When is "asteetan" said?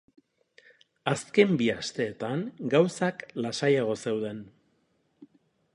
1.73-2.41